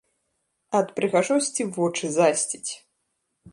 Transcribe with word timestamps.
Ад 0.79 0.87
прыгажосці 0.99 1.69
вочы 1.77 2.05
засціць! 2.19 2.67